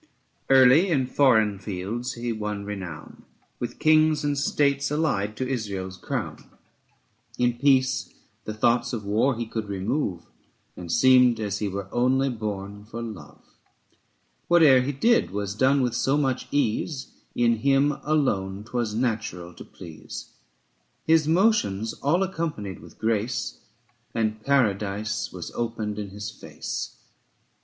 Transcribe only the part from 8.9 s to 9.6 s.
of war he